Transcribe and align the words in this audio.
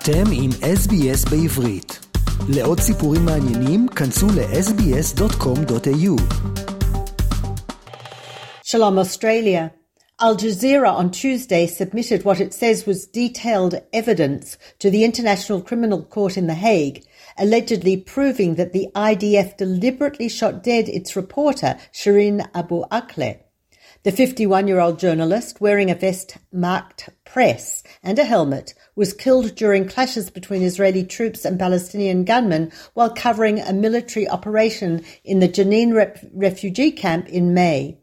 אתם 0.00 0.24
עם 0.32 0.50
SBS 0.50 1.30
בעברית. 1.30 2.06
לעוד 2.48 2.80
סיפורים 2.80 3.24
מעניינים, 3.24 3.88
כנסו 3.88 4.26
ל-sbs.com.au. 4.26 6.16
Shalom 8.62 8.98
Australia. 8.98 9.70
Al 10.18 10.34
Jazeera 10.36 10.90
on 11.00 11.10
Tuesday 11.10 11.66
submitted 11.66 12.24
what 12.24 12.40
it 12.40 12.52
says 12.54 12.86
was 12.86 13.06
detailed 13.06 13.74
evidence 13.92 14.56
to 14.78 14.90
the 14.90 15.04
International 15.04 15.60
Criminal 15.60 16.02
Court 16.14 16.36
in 16.36 16.46
The 16.46 16.54
Hague, 16.54 17.04
allegedly 17.36 17.96
proving 17.98 18.54
that 18.54 18.72
the 18.72 18.88
IDF 18.94 19.56
deliberately 19.58 20.28
shot 20.28 20.62
dead 20.62 20.88
its 20.88 21.16
reporter, 21.16 21.76
Shireen 21.92 22.38
Abu 22.54 22.78
Akleh. 23.00 23.36
The 24.03 24.11
51 24.11 24.67
year 24.67 24.79
old 24.79 24.97
journalist, 24.97 25.61
wearing 25.61 25.91
a 25.91 25.95
vest 25.95 26.37
marked 26.51 27.09
press 27.23 27.83
and 28.01 28.17
a 28.17 28.23
helmet, 28.23 28.73
was 28.95 29.13
killed 29.13 29.53
during 29.53 29.87
clashes 29.87 30.31
between 30.31 30.63
Israeli 30.63 31.03
troops 31.03 31.45
and 31.45 31.59
Palestinian 31.59 32.25
gunmen 32.25 32.71
while 32.95 33.13
covering 33.13 33.59
a 33.59 33.71
military 33.73 34.27
operation 34.27 35.05
in 35.23 35.37
the 35.37 35.47
Jenin 35.47 35.93
rep- 35.93 36.17
refugee 36.33 36.89
camp 36.89 37.29
in 37.29 37.53
May. 37.53 37.99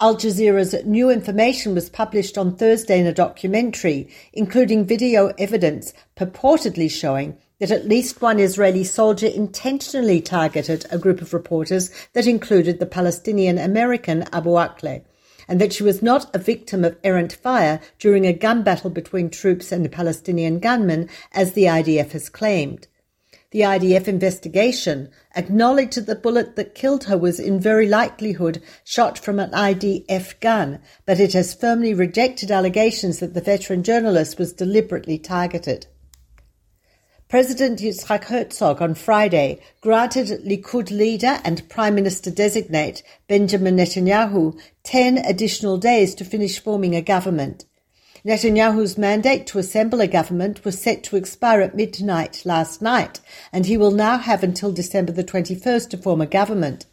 Al 0.00 0.14
Jazeera's 0.14 0.72
new 0.86 1.10
information 1.10 1.74
was 1.74 1.90
published 1.90 2.38
on 2.38 2.54
Thursday 2.54 3.00
in 3.00 3.06
a 3.08 3.12
documentary, 3.12 4.08
including 4.32 4.86
video 4.86 5.32
evidence 5.36 5.92
purportedly 6.16 6.88
showing 6.88 7.36
that 7.58 7.72
at 7.72 7.88
least 7.88 8.22
one 8.22 8.38
Israeli 8.38 8.84
soldier 8.84 9.26
intentionally 9.26 10.20
targeted 10.20 10.86
a 10.92 10.98
group 10.98 11.20
of 11.20 11.34
reporters 11.34 11.90
that 12.12 12.28
included 12.28 12.78
the 12.78 12.86
Palestinian 12.86 13.58
American 13.58 14.22
Abu 14.32 14.50
Akleh 14.50 15.02
and 15.48 15.60
that 15.60 15.72
she 15.72 15.82
was 15.82 16.02
not 16.02 16.34
a 16.34 16.38
victim 16.38 16.84
of 16.84 16.96
errant 17.04 17.32
fire 17.32 17.80
during 17.98 18.26
a 18.26 18.32
gun 18.32 18.62
battle 18.62 18.90
between 18.90 19.30
troops 19.30 19.72
and 19.72 19.90
Palestinian 19.90 20.58
gunmen, 20.58 21.08
as 21.32 21.52
the 21.52 21.64
IDF 21.64 22.12
has 22.12 22.28
claimed. 22.28 22.88
The 23.54 23.60
IDF 23.60 24.08
investigation 24.08 25.10
acknowledged 25.36 25.96
that 25.96 26.06
the 26.06 26.16
bullet 26.16 26.56
that 26.56 26.74
killed 26.74 27.04
her 27.04 27.16
was 27.16 27.38
in 27.38 27.60
very 27.60 27.86
likelihood 27.86 28.60
shot 28.82 29.16
from 29.16 29.38
an 29.38 29.52
IDF 29.52 30.40
gun, 30.40 30.80
but 31.06 31.20
it 31.20 31.34
has 31.34 31.54
firmly 31.54 31.94
rejected 31.94 32.50
allegations 32.50 33.20
that 33.20 33.32
the 33.32 33.40
veteran 33.40 33.84
journalist 33.84 34.40
was 34.40 34.52
deliberately 34.52 35.18
targeted. 35.18 35.86
President 37.34 37.80
Yitzhak 37.80 38.26
Herzog 38.26 38.80
on 38.80 38.94
Friday 38.94 39.58
granted 39.80 40.28
Likud 40.46 40.92
leader 40.92 41.40
and 41.42 41.68
Prime 41.68 41.96
Minister 41.96 42.30
designate 42.30 43.02
Benjamin 43.26 43.76
Netanyahu 43.76 44.56
10 44.84 45.18
additional 45.18 45.76
days 45.76 46.14
to 46.14 46.24
finish 46.24 46.62
forming 46.62 46.94
a 46.94 47.02
government. 47.02 47.64
Netanyahu's 48.24 48.96
mandate 48.96 49.48
to 49.48 49.58
assemble 49.58 50.00
a 50.00 50.06
government 50.06 50.64
was 50.64 50.80
set 50.80 51.02
to 51.02 51.16
expire 51.16 51.60
at 51.60 51.74
midnight 51.74 52.42
last 52.44 52.80
night, 52.80 53.18
and 53.52 53.66
he 53.66 53.76
will 53.76 53.90
now 53.90 54.16
have 54.16 54.44
until 54.44 54.70
December 54.70 55.10
the 55.10 55.24
21st 55.24 55.90
to 55.90 55.96
form 55.96 56.20
a 56.20 56.26
government. 56.26 56.86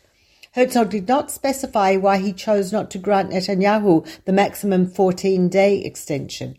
Herzog 0.54 0.90
did 0.90 1.08
not 1.08 1.30
specify 1.30 1.98
why 1.98 2.18
he 2.18 2.34
chose 2.34 2.72
not 2.72 2.90
to 2.90 2.98
grant 2.98 3.30
Netanyahu 3.30 4.08
the 4.26 4.34
maximum 4.34 4.88
14 4.88 5.50
day 5.50 5.84
extension. 5.84 6.58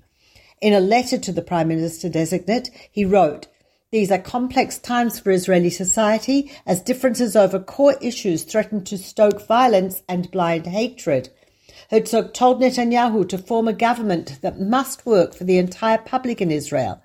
In 0.60 0.72
a 0.72 0.78
letter 0.78 1.18
to 1.18 1.32
the 1.32 1.42
Prime 1.42 1.66
Minister 1.66 2.08
designate, 2.08 2.70
he 2.88 3.04
wrote, 3.04 3.48
these 3.92 4.10
are 4.10 4.18
complex 4.18 4.78
times 4.78 5.20
for 5.20 5.30
Israeli 5.30 5.68
society 5.68 6.50
as 6.66 6.80
differences 6.80 7.36
over 7.36 7.58
core 7.58 7.94
issues 8.00 8.42
threaten 8.42 8.82
to 8.84 8.96
stoke 8.96 9.46
violence 9.46 10.02
and 10.08 10.30
blind 10.30 10.66
hatred. 10.66 11.28
Herzog 11.90 12.32
told 12.32 12.62
Netanyahu 12.62 13.28
to 13.28 13.36
form 13.36 13.68
a 13.68 13.74
government 13.74 14.38
that 14.40 14.58
must 14.58 15.04
work 15.04 15.34
for 15.34 15.44
the 15.44 15.58
entire 15.58 15.98
public 15.98 16.40
in 16.40 16.50
Israel. 16.50 17.02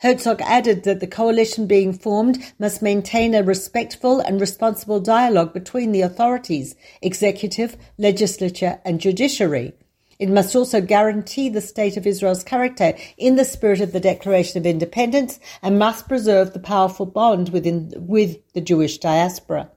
Herzog 0.00 0.42
added 0.42 0.82
that 0.84 1.00
the 1.00 1.06
coalition 1.06 1.66
being 1.66 1.94
formed 1.94 2.52
must 2.58 2.82
maintain 2.82 3.34
a 3.34 3.42
respectful 3.42 4.20
and 4.20 4.38
responsible 4.38 5.00
dialogue 5.00 5.54
between 5.54 5.92
the 5.92 6.02
authorities, 6.02 6.74
executive, 7.00 7.78
legislature, 7.96 8.78
and 8.84 9.00
judiciary. 9.00 9.72
It 10.18 10.30
must 10.30 10.56
also 10.56 10.80
guarantee 10.80 11.48
the 11.48 11.60
state 11.60 11.96
of 11.96 12.06
Israel's 12.06 12.42
character 12.42 12.94
in 13.18 13.36
the 13.36 13.44
spirit 13.44 13.80
of 13.80 13.92
the 13.92 14.00
Declaration 14.00 14.58
of 14.58 14.66
Independence 14.66 15.38
and 15.62 15.78
must 15.78 16.08
preserve 16.08 16.52
the 16.52 16.58
powerful 16.58 17.06
bond 17.06 17.50
within, 17.50 17.92
with 17.96 18.38
the 18.54 18.60
Jewish 18.60 18.98
diaspora. 18.98 19.70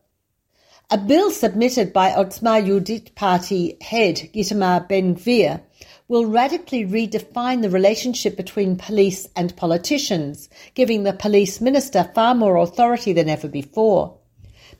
A 0.92 0.98
bill 0.98 1.30
submitted 1.30 1.94
by 1.94 2.12
Otzma 2.12 2.66
Yehudit 2.66 3.14
party 3.14 3.78
head 3.82 4.16
Itamar 4.34 4.88
Ben 4.88 5.16
Gvir 5.16 5.62
will 6.08 6.26
radically 6.26 6.84
redefine 6.84 7.62
the 7.62 7.70
relationship 7.70 8.36
between 8.36 8.76
police 8.76 9.28
and 9.36 9.56
politicians, 9.56 10.50
giving 10.74 11.04
the 11.04 11.14
police 11.14 11.62
minister 11.62 12.10
far 12.16 12.34
more 12.34 12.56
authority 12.56 13.14
than 13.14 13.30
ever 13.30 13.48
before. 13.48 14.19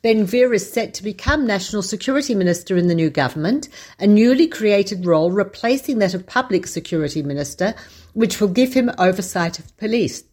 Ben 0.02 0.26
Gvir 0.26 0.54
is 0.54 0.72
set 0.72 0.94
to 0.94 1.04
become 1.04 1.46
National 1.46 1.82
Security 1.82 2.36
Minister 2.36 2.78
in 2.78 2.88
the 2.88 2.96
new 2.96 3.10
government, 3.10 3.68
a 4.00 4.08
newly 4.08 4.48
created 4.48 5.06
role 5.06 5.32
replacing 5.32 6.00
that 6.00 6.14
of 6.14 6.26
Public 6.26 6.68
Security 6.68 7.24
Minister, 7.24 7.74
which 8.14 8.40
will 8.40 8.48
give 8.48 8.74
him 8.74 8.92
oversight 8.98 9.60
of 9.60 9.76
police. 9.78 10.24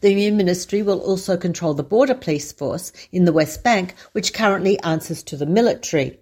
The 0.00 0.14
new 0.14 0.32
ministry 0.32 0.82
will 0.82 1.00
also 1.00 1.36
control 1.36 1.74
the 1.74 1.82
border 1.82 2.14
police 2.14 2.52
force 2.52 2.90
in 3.12 3.26
the 3.26 3.32
West 3.32 3.62
Bank, 3.62 3.94
which 4.12 4.32
currently 4.32 4.78
answers 4.80 5.22
to 5.24 5.36
the 5.36 5.46
military. 5.46 6.18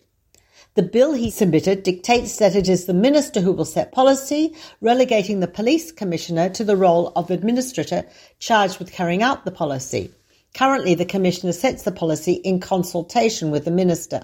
The 0.74 0.82
bill 0.82 1.12
he 1.12 1.30
submitted 1.30 1.82
dictates 1.82 2.38
that 2.38 2.56
it 2.56 2.68
is 2.68 2.86
the 2.86 2.94
minister 2.94 3.40
who 3.40 3.52
will 3.52 3.64
set 3.64 3.92
policy, 3.92 4.54
relegating 4.80 5.40
the 5.40 5.46
police 5.46 5.92
commissioner 5.92 6.48
to 6.50 6.64
the 6.64 6.76
role 6.76 7.12
of 7.14 7.30
administrator 7.30 8.04
charged 8.38 8.78
with 8.78 8.90
carrying 8.90 9.22
out 9.22 9.44
the 9.44 9.50
policy. 9.50 10.10
Currently, 10.54 10.94
the 10.94 11.06
Commissioner 11.06 11.52
sets 11.52 11.82
the 11.82 11.92
policy 11.92 12.32
in 12.32 12.60
consultation 12.60 13.50
with 13.50 13.64
the 13.64 13.70
Minister. 13.70 14.22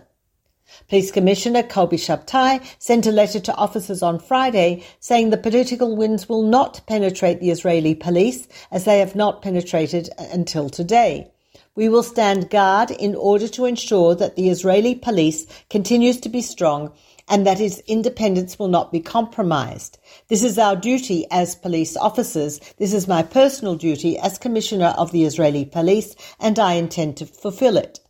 Police 0.89 1.11
Commissioner 1.11 1.63
Kobi 1.63 1.97
Shabtai 1.97 2.61
sent 2.79 3.07
a 3.07 3.11
letter 3.11 3.41
to 3.41 3.55
officers 3.55 4.03
on 4.03 4.19
Friday 4.19 4.85
saying 5.01 5.31
the 5.31 5.39
political 5.39 5.97
winds 5.97 6.29
will 6.29 6.43
not 6.43 6.83
penetrate 6.87 7.41
the 7.41 7.51
Israeli 7.51 7.95
police 7.95 8.47
as 8.71 8.85
they 8.85 8.99
have 8.99 9.15
not 9.15 9.41
penetrated 9.41 10.11
until 10.19 10.69
today. 10.69 11.31
We 11.75 11.89
will 11.89 12.03
stand 12.03 12.51
guard 12.51 12.91
in 12.91 13.15
order 13.15 13.49
to 13.49 13.65
ensure 13.65 14.15
that 14.17 14.37
the 14.37 14.51
Israeli 14.51 14.95
police 14.95 15.47
continues 15.71 16.21
to 16.21 16.29
be 16.29 16.43
strong 16.43 16.93
and 17.29 17.47
that 17.47 17.61
its 17.61 17.81
independence 17.87 18.59
will 18.59 18.69
not 18.69 18.91
be 18.91 19.01
compromised. 19.01 19.99
This 20.29 20.43
is 20.43 20.59
our 20.59 20.77
duty 20.77 21.27
as 21.31 21.55
police 21.55 21.97
officers. 21.97 22.61
This 22.79 22.93
is 22.93 23.07
my 23.09 23.23
personal 23.23 23.77
duty 23.77 24.19
as 24.19 24.39
Commissioner 24.39 24.95
of 24.97 25.13
the 25.13 25.25
Israeli 25.25 25.65
Police, 25.65 26.15
and 26.41 26.59
I 26.59 26.75
intend 26.75 27.17
to 27.19 27.27
fulfill 27.27 27.77
it. 27.77 28.01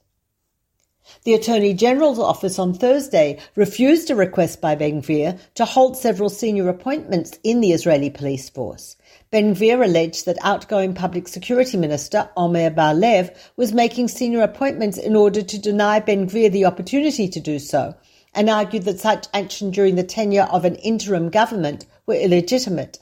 The 1.24 1.32
Attorney 1.32 1.72
General's 1.72 2.18
office 2.18 2.58
on 2.58 2.74
Thursday 2.74 3.38
refused 3.56 4.10
a 4.10 4.14
request 4.14 4.60
by 4.60 4.74
Ben 4.74 5.00
Gvir 5.00 5.38
to 5.54 5.64
halt 5.64 5.96
several 5.96 6.28
senior 6.28 6.68
appointments 6.68 7.38
in 7.42 7.60
the 7.60 7.72
Israeli 7.72 8.10
police 8.10 8.50
force. 8.50 8.94
Ben 9.30 9.54
Gvir 9.54 9.82
alleged 9.82 10.26
that 10.26 10.36
outgoing 10.42 10.94
Public 10.94 11.26
Security 11.26 11.78
Minister 11.78 12.28
Omer 12.36 12.68
Bar-Lev 12.68 13.30
was 13.56 13.72
making 13.72 14.08
senior 14.08 14.42
appointments 14.42 14.98
in 14.98 15.16
order 15.16 15.40
to 15.40 15.58
deny 15.58 15.98
Ben 15.98 16.28
Gvir 16.28 16.52
the 16.52 16.66
opportunity 16.66 17.26
to 17.28 17.40
do 17.40 17.58
so, 17.58 17.94
and 18.34 18.50
argued 18.50 18.84
that 18.84 19.00
such 19.00 19.26
action 19.32 19.70
during 19.70 19.96
the 19.96 20.02
tenure 20.02 20.48
of 20.50 20.64
an 20.64 20.74
interim 20.76 21.30
government 21.30 21.86
were 22.06 22.14
illegitimate. 22.14 22.98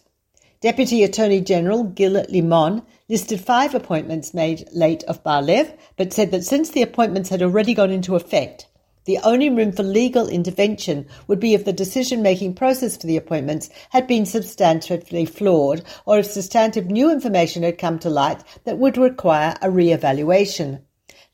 Deputy 0.63 1.05
Attorney 1.05 1.41
General 1.41 1.85
Gil 1.85 2.25
Limon 2.29 2.83
listed 3.09 3.41
five 3.41 3.75
appointments 3.75 4.33
made 4.33 4.69
late 4.73 5.05
of 5.05 5.23
Bar-Lev, 5.23 5.75
but 5.97 6.13
said 6.13 6.31
that 6.31 6.45
since 6.45 6.71
the 6.71 6.83
appointments 6.83 7.29
had 7.29 7.43
already 7.43 7.75
gone 7.75 7.91
into 7.91 8.17
effect, 8.17 8.67
the 9.05 9.19
only 9.19 9.51
room 9.51 9.71
for 9.71 9.83
legal 9.83 10.29
intervention 10.29 11.07
would 11.29 11.39
be 11.39 11.55
if 11.55 11.65
the 11.65 11.73
decision-making 11.73 12.55
process 12.55 12.97
for 12.97 13.07
the 13.07 13.17
appointments 13.17 13.71
had 13.91 14.07
been 14.09 14.25
substantively 14.25 15.29
flawed 15.29 15.85
or 16.05 16.19
if 16.19 16.27
substantive 16.27 16.87
new 16.87 17.13
information 17.13 17.63
had 17.63 17.79
come 17.79 17.99
to 18.01 18.11
light 18.11 18.43
that 18.65 18.79
would 18.79 18.97
require 18.97 19.55
a 19.63 19.71
re-evaluation. 19.71 20.86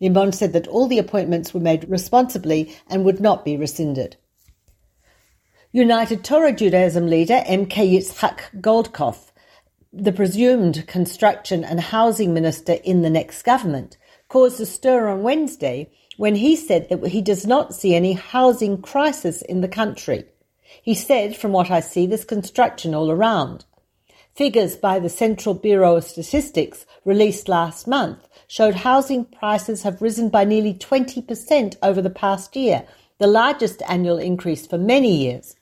Limon 0.02 0.32
said 0.32 0.52
that 0.52 0.66
all 0.66 0.88
the 0.88 0.98
appointments 0.98 1.54
were 1.54 1.60
made 1.60 1.88
responsibly 1.88 2.76
and 2.90 3.04
would 3.04 3.20
not 3.20 3.44
be 3.44 3.56
rescinded. 3.56 4.16
United 5.70 6.24
Torah 6.24 6.52
Judaism 6.52 7.06
leader 7.06 7.42
MK 7.46 7.70
Yitzhak 7.70 8.60
Goldknopf, 8.60 9.30
the 9.92 10.12
presumed 10.12 10.86
construction 10.86 11.64
and 11.64 11.80
housing 11.80 12.34
minister 12.34 12.74
in 12.84 13.02
the 13.02 13.10
next 13.10 13.42
government, 13.42 13.96
caused 14.28 14.60
a 14.60 14.66
stir 14.66 15.08
on 15.08 15.22
Wednesday 15.22 15.90
when 16.16 16.34
he 16.34 16.56
said 16.56 16.88
that 16.88 17.06
he 17.06 17.22
does 17.22 17.46
not 17.46 17.74
see 17.74 17.94
any 17.94 18.14
housing 18.14 18.82
crisis 18.82 19.40
in 19.42 19.60
the 19.60 19.68
country. 19.68 20.24
He 20.82 20.94
said, 20.94 21.36
from 21.36 21.52
what 21.52 21.70
I 21.70 21.80
see, 21.80 22.06
there's 22.06 22.24
construction 22.24 22.94
all 22.94 23.10
around. 23.10 23.64
Figures 24.34 24.76
by 24.76 24.98
the 24.98 25.10
Central 25.10 25.54
Bureau 25.54 25.96
of 25.96 26.04
Statistics 26.04 26.86
released 27.04 27.48
last 27.48 27.86
month 27.86 28.26
showed 28.46 28.76
housing 28.76 29.26
prices 29.26 29.82
have 29.82 30.00
risen 30.00 30.30
by 30.30 30.44
nearly 30.44 30.72
20% 30.72 31.76
over 31.82 32.00
the 32.00 32.08
past 32.08 32.56
year, 32.56 32.86
the 33.18 33.26
largest 33.26 33.82
annual 33.88 34.18
increase 34.18 34.66
for 34.66 34.78
many 34.78 35.14
years. 35.14 35.54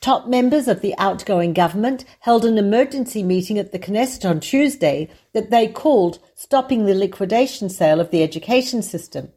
Top 0.00 0.28
members 0.28 0.68
of 0.68 0.80
the 0.80 0.94
outgoing 0.96 1.52
government 1.52 2.04
held 2.20 2.44
an 2.44 2.56
emergency 2.56 3.22
meeting 3.22 3.58
at 3.58 3.72
the 3.72 3.78
Knesset 3.78 4.28
on 4.28 4.38
Tuesday 4.38 5.10
that 5.32 5.50
they 5.50 5.66
called 5.66 6.20
Stopping 6.36 6.86
the 6.86 6.94
Liquidation 6.94 7.68
Sale 7.68 8.00
of 8.00 8.10
the 8.10 8.22
Education 8.22 8.80
System. 8.80 9.30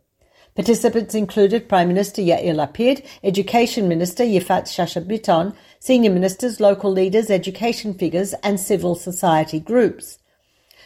Participants 0.56 1.16
included 1.16 1.68
Prime 1.68 1.88
Minister 1.88 2.21
Yair 2.21 2.54
Lapid, 2.54 3.04
Education 3.24 3.88
Minister 3.88 4.24
Yifat 4.24 4.66
Shasha 4.66 5.04
Biton, 5.04 5.56
senior 5.83 6.09
ministers, 6.09 6.62
local 6.62 6.89
leaders, 6.89 7.30
education 7.30 7.94
figures, 7.94 8.33
and 8.41 8.57
civil 8.57 8.95
society 8.95 9.59
groups. 9.59 10.18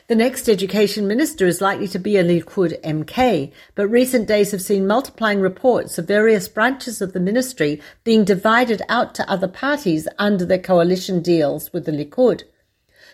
The 0.08 0.16
next 0.16 0.50
education 0.50 1.08
minister 1.08 1.46
is 1.46 1.62
likely 1.62 1.88
to 1.90 2.00
be 2.00 2.18
a 2.18 2.24
Likud 2.24 2.82
MK, 2.82 3.52
but 3.76 3.88
recent 3.90 4.28
days 4.28 4.50
have 4.50 4.62
seen 4.64 4.88
multiplying 4.88 5.40
reports 5.40 6.00
of 6.00 6.08
various 6.08 6.48
branches 6.48 7.00
of 7.00 7.14
the 7.14 7.20
ministry 7.20 7.80
being 8.04 8.24
divided 8.24 8.82
out 8.90 9.14
to 9.14 9.30
other 9.30 9.48
parties 9.48 10.08
under 10.18 10.46
their 10.46 10.58
coalition 10.58 11.22
deals 11.22 11.72
with 11.72 11.86
the 11.86 11.92
Likud. 11.92 12.42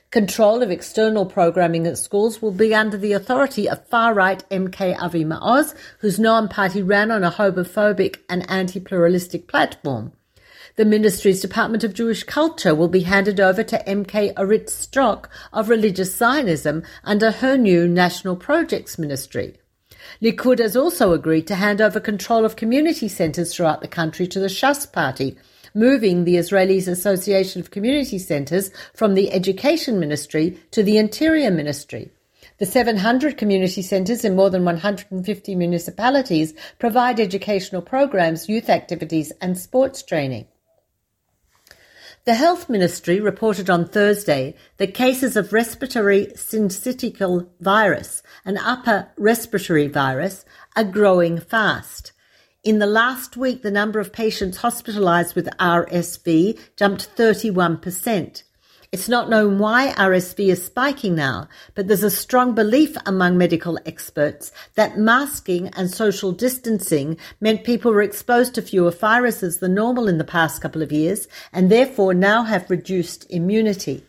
Control 0.09 0.63
of 0.63 0.71
external 0.71 1.25
programming 1.25 1.85
at 1.85 1.97
schools 1.97 2.41
will 2.41 2.51
be 2.51 2.73
under 2.73 2.95
the 2.95 3.11
authority 3.11 3.67
of 3.67 3.85
far-right 3.89 4.49
MK 4.49 4.97
Avi 5.01 5.25
Maoz, 5.25 5.75
whose 5.99 6.17
Noam 6.17 6.49
party 6.49 6.81
ran 6.81 7.11
on 7.11 7.25
a 7.25 7.31
homophobic 7.31 8.19
and 8.29 8.49
anti-pluralistic 8.49 9.49
platform. 9.49 10.13
The 10.75 10.85
ministry's 10.85 11.39
Department 11.39 11.83
of 11.83 11.93
Jewish 11.93 12.23
Culture 12.23 12.73
will 12.73 12.87
be 12.87 13.01
handed 13.01 13.39
over 13.39 13.61
to 13.61 13.83
MK 13.85 14.33
Orit 14.35 14.71
Strock 14.71 15.29
of 15.53 15.69
Religious 15.69 16.15
Zionism 16.15 16.81
under 17.03 17.29
her 17.29 17.57
new 17.57 17.87
National 17.87 18.35
Projects 18.35 18.97
Ministry. 18.97 19.53
Likud 20.19 20.57
has 20.57 20.75
also 20.75 21.13
agreed 21.13 21.45
to 21.45 21.53
hand 21.53 21.79
over 21.79 21.99
control 21.99 22.43
of 22.43 22.55
community 22.55 23.07
centres 23.07 23.53
throughout 23.53 23.81
the 23.81 23.87
country 23.87 24.25
to 24.25 24.39
the 24.39 24.47
Shas 24.47 24.91
Party, 24.91 25.37
moving 25.75 26.23
the 26.23 26.37
Israelis 26.37 26.87
Association 26.87 27.61
of 27.61 27.69
Community 27.69 28.17
Centres 28.17 28.71
from 28.95 29.13
the 29.13 29.31
Education 29.31 29.99
Ministry 29.99 30.57
to 30.71 30.81
the 30.81 30.97
Interior 30.97 31.51
Ministry. 31.51 32.09
The 32.57 32.65
700 32.65 33.37
community 33.37 33.83
centres 33.83 34.25
in 34.25 34.35
more 34.35 34.49
than 34.49 34.65
150 34.65 35.55
municipalities 35.55 36.55
provide 36.79 37.19
educational 37.19 37.83
programs, 37.83 38.49
youth 38.49 38.71
activities 38.71 39.31
and 39.39 39.55
sports 39.55 40.01
training. 40.01 40.47
The 42.25 42.35
Health 42.35 42.69
Ministry 42.69 43.19
reported 43.19 43.69
on 43.69 43.85
Thursday 43.85 44.55
that 44.77 44.93
cases 44.93 45.35
of 45.35 45.51
respiratory 45.51 46.27
syncytial 46.27 47.49
virus, 47.59 48.23
an 48.45 48.57
upper 48.57 49.09
respiratory 49.17 49.87
virus, 49.87 50.45
are 50.73 50.85
growing 50.85 51.37
fast. 51.37 52.13
In 52.63 52.79
the 52.79 52.85
last 52.85 53.35
week, 53.35 53.61
the 53.61 53.71
number 53.71 53.99
of 53.99 54.13
patients 54.13 54.59
hospitalized 54.59 55.35
with 55.35 55.49
RSV 55.59 56.57
jumped 56.77 57.13
31%. 57.17 58.43
It's 58.93 59.09
not 59.09 59.27
known 59.27 59.57
why 59.57 59.91
RSV 59.97 60.49
is 60.49 60.63
spiking 60.63 61.15
now, 61.15 61.47
but 61.73 61.87
there's 61.87 62.03
a 62.03 62.11
strong 62.11 62.53
belief 62.53 62.95
among 63.07 63.39
medical 63.39 63.79
experts 63.87 64.51
that 64.75 64.99
masking 64.99 65.69
and 65.69 65.89
social 65.89 66.31
distancing 66.31 67.17
meant 67.41 67.63
people 67.63 67.91
were 67.91 68.03
exposed 68.03 68.53
to 68.53 68.61
fewer 68.61 68.91
viruses 68.91 69.57
than 69.57 69.73
normal 69.73 70.07
in 70.07 70.19
the 70.19 70.23
past 70.23 70.61
couple 70.61 70.83
of 70.83 70.91
years 70.91 71.27
and 71.51 71.71
therefore 71.71 72.13
now 72.13 72.43
have 72.43 72.69
reduced 72.69 73.25
immunity. 73.31 74.05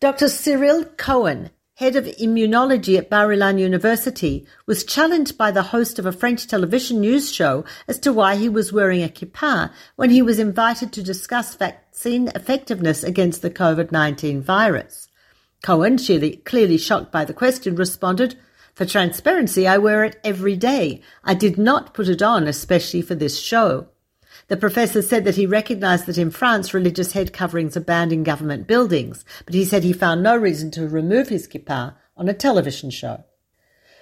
Dr. 0.00 0.26
Cyril 0.26 0.84
Cohen, 0.96 1.50
head 1.76 1.96
of 1.96 2.04
immunology 2.04 2.98
at 2.98 3.08
Bar 3.08 3.28
Ilan 3.28 3.58
University, 3.58 4.46
was 4.66 4.84
challenged 4.84 5.38
by 5.38 5.50
the 5.50 5.62
host 5.62 5.98
of 5.98 6.04
a 6.04 6.12
French 6.12 6.46
television 6.46 7.00
news 7.00 7.32
show 7.32 7.64
as 7.88 7.98
to 8.00 8.12
why 8.12 8.36
he 8.36 8.48
was 8.48 8.72
wearing 8.72 9.02
a 9.02 9.08
kippah 9.08 9.72
when 9.96 10.10
he 10.10 10.20
was 10.20 10.38
invited 10.38 10.92
to 10.92 11.02
discuss 11.02 11.54
vaccine 11.54 12.28
effectiveness 12.34 13.02
against 13.02 13.40
the 13.40 13.50
COVID-19 13.50 14.42
virus. 14.42 15.08
Cohen, 15.62 15.96
clearly 16.44 16.76
shocked 16.76 17.10
by 17.10 17.24
the 17.24 17.32
question, 17.32 17.74
responded, 17.74 18.36
For 18.74 18.84
transparency, 18.84 19.66
I 19.66 19.78
wear 19.78 20.04
it 20.04 20.20
every 20.22 20.56
day. 20.56 21.00
I 21.24 21.34
did 21.34 21.56
not 21.56 21.94
put 21.94 22.08
it 22.08 22.20
on 22.20 22.46
especially 22.46 23.00
for 23.00 23.14
this 23.14 23.40
show. 23.40 23.88
The 24.48 24.56
professor 24.56 25.02
said 25.02 25.24
that 25.24 25.36
he 25.36 25.46
recognized 25.46 26.06
that 26.06 26.18
in 26.18 26.30
France 26.30 26.74
religious 26.74 27.12
head 27.12 27.32
coverings 27.32 27.76
are 27.76 27.80
banned 27.80 28.12
in 28.12 28.22
government 28.22 28.66
buildings, 28.66 29.24
but 29.44 29.54
he 29.54 29.64
said 29.64 29.84
he 29.84 29.92
found 29.92 30.22
no 30.22 30.36
reason 30.36 30.70
to 30.72 30.88
remove 30.88 31.28
his 31.28 31.48
kippah 31.48 31.94
on 32.16 32.28
a 32.28 32.34
television 32.34 32.90
show. 32.90 33.24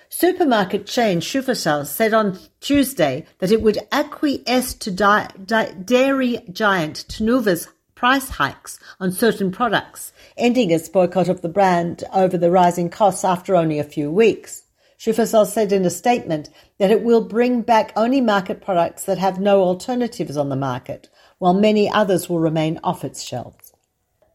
Supermarket 0.08 0.86
chain 0.86 1.20
Shufersal 1.20 1.86
said 1.86 2.12
on 2.12 2.36
Tuesday 2.60 3.26
that 3.38 3.52
it 3.52 3.62
would 3.62 3.78
acquiesce 3.92 4.74
to 4.74 4.90
di- 4.90 5.28
di- 5.46 5.72
dairy 5.84 6.40
giant 6.50 7.04
Tnuva's 7.08 7.68
price 7.94 8.28
hikes 8.30 8.80
on 8.98 9.12
certain 9.12 9.52
products, 9.52 10.12
ending 10.36 10.70
its 10.70 10.88
boycott 10.88 11.28
of 11.28 11.42
the 11.42 11.48
brand 11.48 12.02
over 12.12 12.36
the 12.36 12.50
rising 12.50 12.90
costs 12.90 13.24
after 13.24 13.54
only 13.54 13.78
a 13.78 13.84
few 13.84 14.10
weeks. 14.10 14.62
Shufersal 15.00 15.46
said 15.46 15.72
in 15.72 15.86
a 15.86 15.90
statement 15.90 16.50
that 16.76 16.90
it 16.90 17.02
will 17.02 17.22
bring 17.22 17.62
back 17.62 17.90
only 17.96 18.20
market 18.20 18.60
products 18.60 19.04
that 19.04 19.16
have 19.16 19.40
no 19.40 19.62
alternatives 19.62 20.36
on 20.36 20.50
the 20.50 20.56
market, 20.56 21.08
while 21.38 21.54
many 21.54 21.90
others 21.90 22.28
will 22.28 22.38
remain 22.38 22.78
off 22.84 23.02
its 23.02 23.22
shelves. 23.22 23.72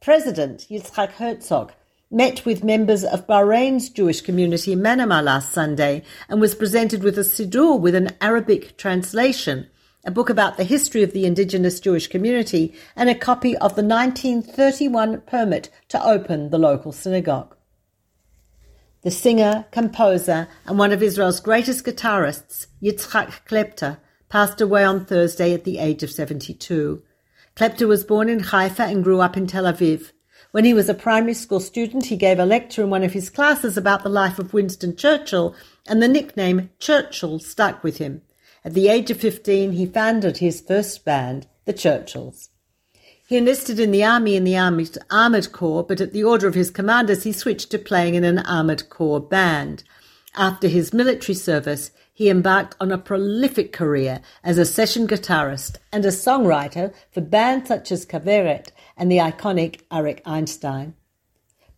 President 0.02 0.66
Yitzhak 0.68 1.12
Herzog 1.12 1.72
met 2.10 2.46
with 2.46 2.64
members 2.64 3.04
of 3.04 3.28
Bahrain's 3.28 3.90
Jewish 3.90 4.22
community 4.22 4.74
in 4.74 4.80
Manama 4.80 5.24
last 5.24 5.52
Sunday 5.52 6.02
and 6.30 6.42
was 6.42 6.56
presented 6.56 7.04
with 7.04 7.20
a 7.20 7.22
Siddur 7.22 7.80
with 7.80 7.94
an 7.94 8.16
Arabic 8.20 8.76
translation, 8.76 9.68
a 10.04 10.10
book 10.10 10.32
about 10.32 10.58
the 10.58 10.64
history 10.64 11.04
of 11.04 11.12
the 11.12 11.28
indigenous 11.28 11.80
Jewish 11.80 12.08
community, 12.08 12.74
and 12.96 13.08
a 13.08 13.14
copy 13.14 13.56
of 13.58 13.76
the 13.76 13.84
1931 13.84 15.22
permit 15.28 15.70
to 15.90 16.04
open 16.04 16.50
the 16.50 16.58
local 16.58 16.92
synagogue. 16.92 17.56
The 19.06 19.12
singer, 19.12 19.66
composer, 19.70 20.48
and 20.66 20.80
one 20.80 20.92
of 20.92 21.04
Israel's 21.04 21.40
greatest 21.40 21.86
guitarists, 21.86 22.66
Yitzhak 22.82 23.46
Klepter, 23.48 24.00
passed 24.30 24.60
away 24.60 24.84
on 24.84 25.06
Thursday 25.06 25.54
at 25.54 25.64
the 25.64 25.78
age 25.78 26.02
of 26.02 26.10
72. 26.10 27.04
Klepter 27.56 27.88
was 27.88 28.04
born 28.04 28.30
in 28.30 28.40
Haifa 28.40 28.82
and 28.82 29.04
grew 29.04 29.22
up 29.22 29.38
in 29.38 29.46
Tel 29.46 29.66
Aviv. 29.66 30.12
When 30.54 30.66
he 30.66 30.74
was 30.74 30.90
a 30.90 30.96
primary 30.96 31.36
school 31.36 31.60
student, 31.60 32.08
he 32.08 32.18
gave 32.18 32.40
a 32.40 32.48
lecture 32.48 32.82
in 32.82 32.90
one 32.90 33.04
of 33.04 33.14
his 33.14 33.30
classes 33.30 33.78
about 33.78 34.02
the 34.02 34.10
life 34.10 34.40
of 34.40 34.56
Winston 34.56 34.96
Churchill, 34.96 35.56
and 35.88 36.02
the 36.02 36.08
nickname 36.08 36.72
Churchill 36.80 37.38
stuck 37.38 37.84
with 37.84 38.00
him. 38.00 38.24
At 38.64 38.74
the 38.74 38.88
age 38.88 39.12
of 39.12 39.20
15, 39.20 39.74
he 39.74 39.86
founded 39.86 40.38
his 40.38 40.62
first 40.62 41.06
band, 41.06 41.46
the 41.66 41.74
Churchills. 41.74 42.50
He 43.28 43.38
enlisted 43.38 43.80
in 43.80 43.90
the 43.90 44.04
army 44.04 44.36
in 44.36 44.44
the 44.44 44.56
army's 44.56 45.00
armoured 45.10 45.52
corps, 45.52 45.84
but 45.84 46.00
at 46.00 46.14
the 46.14 46.24
order 46.24 46.48
of 46.48 46.54
his 46.54 46.70
commanders 46.70 47.24
he 47.24 47.32
switched 47.32 47.72
to 47.72 47.80
playing 47.80 48.14
in 48.14 48.24
an 48.24 48.38
armoured 48.38 48.88
corps 48.90 49.20
band. 49.20 49.84
After 50.36 50.68
his 50.68 50.94
military 50.94 51.34
service, 51.34 51.90
he 52.14 52.30
embarked 52.30 52.76
on 52.80 52.92
a 52.92 53.00
prolific 53.00 53.74
career 53.74 54.22
as 54.44 54.60
a 54.60 54.66
session 54.66 55.08
guitarist 55.08 55.78
and 55.92 56.06
a 56.06 56.10
songwriter 56.10 56.94
for 57.12 57.22
bands 57.22 57.68
such 57.68 57.92
as 57.92 58.06
Kaveret 58.06 58.68
and 58.96 59.12
the 59.12 59.18
iconic 59.18 59.82
Arik 59.92 60.22
Einstein. 60.24 60.94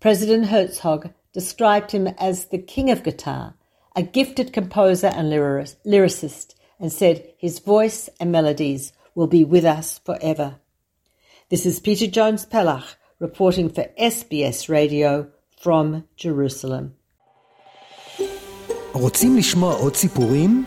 President 0.01 0.47
Herzog 0.47 1.13
described 1.31 1.91
him 1.91 2.07
as 2.19 2.47
the 2.47 2.57
king 2.57 2.91
of 2.91 3.03
guitar, 3.03 3.55
a 3.95 4.03
gifted 4.03 4.51
composer 4.51 5.07
and 5.07 5.31
lyricist, 5.31 6.55
and 6.77 6.91
said 6.91 7.25
his 7.37 7.59
voice 7.59 8.09
and 8.19 8.33
melodies 8.33 8.91
will 9.15 9.27
be 9.27 9.45
with 9.45 9.63
us 9.63 9.99
forever. 9.99 10.57
This 11.49 11.65
is 11.65 11.79
Peta 11.79 12.07
Jones 12.07 12.45
Pellach 12.45 12.87
reporting 13.21 13.69
for 13.69 13.85
SBS 13.97 14.67
Radio 14.67 15.27
from 15.63 16.03
Jerusalem. 16.17 16.91
רוצים 18.93 19.37
לשמוע 19.37 19.73
עוד 19.73 19.95
סיפורים? 19.95 20.65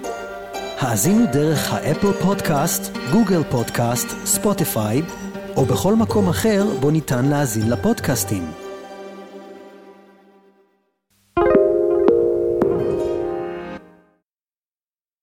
האזינו 0.79 1.27
דרך 1.33 1.73
האפל 1.73 2.13
פודקאסט, 2.13 2.97
גוגל 3.13 3.43
פודקאסט, 3.51 4.07
ספוטיפיי, 4.25 5.03
או 5.57 5.65
בכל 5.65 5.95
מקום 5.95 6.29
אחר 6.29 6.65
בו 6.81 6.91
ניתן 6.91 7.25
להאזין 7.25 7.71
לפודקאסטים. 7.71 8.60